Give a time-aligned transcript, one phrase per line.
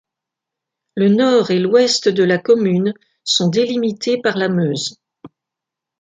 [0.95, 2.91] Le nord et l'ouest de la commune
[3.23, 4.99] sont délimités par la Meuse.